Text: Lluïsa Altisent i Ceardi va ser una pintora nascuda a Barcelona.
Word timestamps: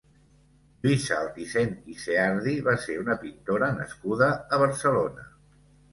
Lluïsa 0.85 1.17
Altisent 1.23 1.75
i 1.93 1.97
Ceardi 2.05 2.55
va 2.69 2.75
ser 2.85 2.97
una 3.03 3.19
pintora 3.27 3.69
nascuda 3.79 4.31
a 4.57 4.61
Barcelona. 4.65 5.33